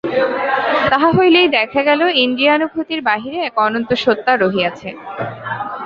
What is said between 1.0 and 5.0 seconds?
হইলেই দেখা গেল, ইন্দ্রিয়ানূভূতির বাহিরে এক অনন্ত সত্তা রহিয়াছে।